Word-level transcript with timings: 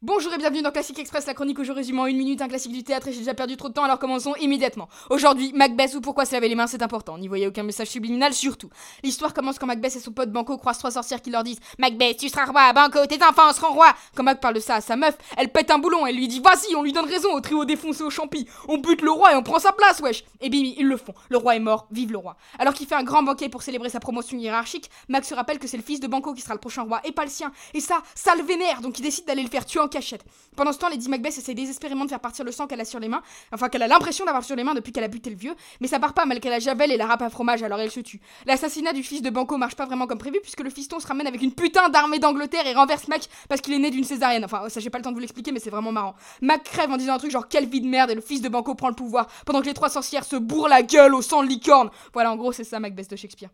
Bonjour 0.00 0.32
et 0.32 0.38
bienvenue 0.38 0.62
dans 0.62 0.70
Classique 0.70 1.00
Express, 1.00 1.26
la 1.26 1.34
chronique 1.34 1.58
où 1.58 1.64
je 1.64 1.72
résume 1.72 1.98
en 1.98 2.06
une 2.06 2.18
minute 2.18 2.40
un 2.40 2.46
classique 2.46 2.70
du 2.70 2.84
théâtre 2.84 3.08
et 3.08 3.12
j'ai 3.12 3.18
déjà 3.18 3.34
perdu 3.34 3.56
trop 3.56 3.68
de 3.68 3.74
temps 3.74 3.82
alors 3.82 3.98
commençons 3.98 4.32
immédiatement. 4.36 4.88
Aujourd'hui, 5.10 5.52
Macbeth 5.56 5.92
ou 5.96 6.00
pourquoi 6.00 6.24
se 6.24 6.30
laver 6.34 6.48
les 6.48 6.54
mains 6.54 6.68
c'est 6.68 6.84
important, 6.84 7.18
n'y 7.18 7.26
voyez 7.26 7.48
aucun 7.48 7.64
message 7.64 7.88
subliminal 7.88 8.32
surtout. 8.32 8.70
L'histoire 9.02 9.34
commence 9.34 9.58
quand 9.58 9.66
Macbeth 9.66 9.96
et 9.96 9.98
son 9.98 10.12
pote 10.12 10.30
Banco 10.30 10.56
croisent 10.56 10.78
trois 10.78 10.92
sorcières 10.92 11.20
qui 11.20 11.30
leur 11.30 11.42
disent 11.42 11.58
Macbeth, 11.80 12.18
tu 12.18 12.28
seras 12.28 12.44
roi, 12.44 12.72
Banco, 12.72 13.06
tes 13.06 13.20
enfants 13.24 13.52
seront 13.52 13.74
rois. 13.74 13.92
Quand 14.14 14.22
Mac 14.22 14.40
parle 14.40 14.54
de 14.54 14.60
ça 14.60 14.76
à 14.76 14.80
sa 14.80 14.94
meuf, 14.94 15.18
elle 15.36 15.48
pète 15.48 15.72
un 15.72 15.80
boulon, 15.80 16.06
elle 16.06 16.14
lui 16.14 16.28
dit 16.28 16.38
Vas-y, 16.38 16.76
on 16.76 16.84
lui 16.84 16.92
donne 16.92 17.06
raison 17.06 17.34
au 17.34 17.40
trio 17.40 17.64
défoncé 17.64 18.04
au 18.04 18.10
champi, 18.10 18.46
on 18.68 18.78
bute 18.78 19.02
le 19.02 19.10
roi 19.10 19.32
et 19.32 19.34
on 19.34 19.42
prend 19.42 19.58
sa 19.58 19.72
place, 19.72 19.98
wesh. 19.98 20.22
Et 20.40 20.48
bim, 20.48 20.74
ils 20.76 20.86
le 20.86 20.96
font, 20.96 21.14
le 21.28 21.38
roi 21.38 21.56
est 21.56 21.60
mort, 21.60 21.88
vive 21.90 22.12
le 22.12 22.18
roi. 22.18 22.36
Alors 22.60 22.72
qu'il 22.72 22.86
fait 22.86 22.94
un 22.94 23.02
grand 23.02 23.24
banquet 23.24 23.48
pour 23.48 23.62
célébrer 23.62 23.90
sa 23.90 23.98
promotion 23.98 24.38
hiérarchique, 24.38 24.92
Mac 25.08 25.24
se 25.24 25.34
rappelle 25.34 25.58
que 25.58 25.66
c'est 25.66 25.76
le 25.76 25.82
fils 25.82 25.98
de 25.98 26.06
Banco 26.06 26.34
qui 26.34 26.40
sera 26.40 26.54
le 26.54 26.60
prochain 26.60 26.82
roi 26.82 27.00
et 27.02 27.10
pas 27.10 27.24
le 27.24 27.30
sien, 27.30 27.50
et 27.74 27.80
ça, 27.80 28.00
ça 28.14 28.36
le 28.36 28.44
vénère 28.44 28.80
donc 28.80 29.00
il 29.00 29.02
décide 29.02 29.24
d'aller 29.24 29.42
le 29.42 29.48
faire 29.48 29.66
tuer 29.66 29.80
en 29.80 29.87
cachette. 29.88 30.24
Pendant 30.56 30.72
ce 30.72 30.78
temps, 30.78 30.88
Lady 30.88 31.08
Macbeth 31.08 31.36
essaie 31.38 31.54
désespérément 31.54 32.04
de 32.04 32.10
faire 32.10 32.20
partir 32.20 32.44
le 32.44 32.52
sang 32.52 32.66
qu'elle 32.66 32.80
a 32.80 32.84
sur 32.84 33.00
les 33.00 33.08
mains, 33.08 33.22
enfin 33.52 33.68
qu'elle 33.68 33.82
a 33.82 33.88
l'impression 33.88 34.24
d'avoir 34.24 34.44
sur 34.44 34.56
les 34.56 34.64
mains 34.64 34.74
depuis 34.74 34.92
qu'elle 34.92 35.04
a 35.04 35.08
buté 35.08 35.30
le 35.30 35.36
vieux, 35.36 35.54
mais 35.80 35.88
ça 35.88 35.98
part 35.98 36.14
pas 36.14 36.26
malgré 36.26 36.50
la 36.50 36.58
javel 36.58 36.92
et 36.92 36.96
la 36.96 37.06
râpe 37.06 37.22
à 37.22 37.30
fromage, 37.30 37.62
alors 37.62 37.80
elle 37.80 37.90
se 37.90 38.00
tue. 38.00 38.20
L'assassinat 38.46 38.92
du 38.92 39.02
fils 39.02 39.22
de 39.22 39.30
Banco 39.30 39.56
marche 39.56 39.74
pas 39.74 39.86
vraiment 39.86 40.06
comme 40.06 40.18
prévu 40.18 40.38
puisque 40.40 40.60
le 40.60 40.70
fiston 40.70 41.00
se 41.00 41.06
ramène 41.06 41.26
avec 41.26 41.42
une 41.42 41.52
putain 41.52 41.88
d'armée 41.88 42.18
d'Angleterre 42.18 42.66
et 42.66 42.74
renverse 42.74 43.08
Mac 43.08 43.28
parce 43.48 43.60
qu'il 43.60 43.74
est 43.74 43.78
né 43.78 43.90
d'une 43.90 44.04
césarienne. 44.04 44.44
Enfin, 44.44 44.68
ça 44.68 44.80
j'ai 44.80 44.90
pas 44.90 44.98
le 44.98 45.04
temps 45.04 45.10
de 45.10 45.14
vous 45.14 45.20
l'expliquer, 45.20 45.52
mais 45.52 45.60
c'est 45.60 45.70
vraiment 45.70 45.92
marrant. 45.92 46.14
Mac 46.42 46.64
crève 46.64 46.90
en 46.90 46.96
disant 46.96 47.14
un 47.14 47.18
truc 47.18 47.30
genre 47.30 47.48
quelle 47.48 47.66
vie 47.66 47.80
de 47.80 47.88
merde 47.88 48.10
et 48.10 48.14
le 48.14 48.20
fils 48.20 48.40
de 48.40 48.48
Banco 48.48 48.74
prend 48.74 48.88
le 48.88 48.94
pouvoir 48.94 49.26
pendant 49.46 49.60
que 49.60 49.66
les 49.66 49.74
trois 49.74 49.88
sorcières 49.88 50.24
se 50.24 50.36
bourrent 50.36 50.68
la 50.68 50.82
gueule 50.82 51.14
au 51.14 51.22
sang 51.22 51.42
de 51.42 51.48
licorne. 51.48 51.90
Voilà, 52.12 52.32
en 52.32 52.36
gros, 52.36 52.52
c'est 52.52 52.64
ça 52.64 52.80
Macbeth 52.80 53.10
de 53.10 53.16
Shakespeare. 53.16 53.50